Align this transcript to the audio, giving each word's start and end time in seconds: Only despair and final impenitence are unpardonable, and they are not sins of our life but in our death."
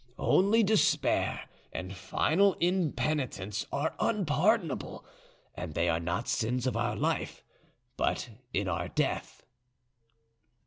Only 0.17 0.63
despair 0.63 1.43
and 1.71 1.93
final 1.95 2.55
impenitence 2.55 3.67
are 3.71 3.93
unpardonable, 3.99 5.05
and 5.53 5.75
they 5.75 5.89
are 5.89 5.99
not 5.99 6.27
sins 6.27 6.65
of 6.65 6.75
our 6.75 6.95
life 6.95 7.43
but 7.97 8.29
in 8.51 8.67
our 8.67 8.87
death." 8.87 9.43